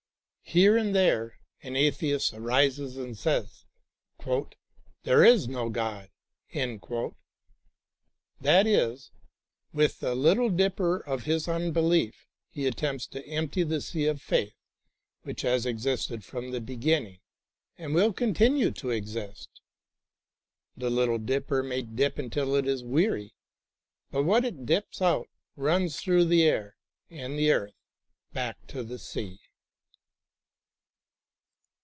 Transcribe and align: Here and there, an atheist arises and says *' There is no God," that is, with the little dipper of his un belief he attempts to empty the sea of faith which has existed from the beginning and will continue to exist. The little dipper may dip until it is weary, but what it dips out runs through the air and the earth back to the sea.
Here 0.43 0.75
and 0.75 0.93
there, 0.95 1.39
an 1.61 1.77
atheist 1.77 2.33
arises 2.33 2.97
and 2.97 3.17
says 3.17 3.63
*' 4.33 5.03
There 5.05 5.23
is 5.23 5.47
no 5.47 5.69
God," 5.69 6.09
that 6.51 7.13
is, 8.67 9.11
with 9.71 10.01
the 10.01 10.13
little 10.13 10.49
dipper 10.49 10.97
of 10.97 11.23
his 11.23 11.47
un 11.47 11.71
belief 11.71 12.27
he 12.49 12.67
attempts 12.67 13.07
to 13.07 13.25
empty 13.25 13.63
the 13.63 13.79
sea 13.79 14.07
of 14.07 14.21
faith 14.21 14.57
which 15.21 15.43
has 15.43 15.65
existed 15.65 16.25
from 16.25 16.51
the 16.51 16.59
beginning 16.59 17.21
and 17.77 17.95
will 17.95 18.11
continue 18.11 18.71
to 18.71 18.89
exist. 18.89 19.61
The 20.75 20.89
little 20.89 21.17
dipper 21.19 21.63
may 21.63 21.83
dip 21.83 22.17
until 22.17 22.55
it 22.55 22.67
is 22.67 22.83
weary, 22.83 23.35
but 24.11 24.23
what 24.23 24.43
it 24.43 24.65
dips 24.65 25.01
out 25.01 25.29
runs 25.55 26.01
through 26.01 26.25
the 26.25 26.43
air 26.43 26.75
and 27.09 27.39
the 27.39 27.53
earth 27.53 27.77
back 28.33 28.67
to 28.67 28.83
the 28.83 28.99
sea. 28.99 29.39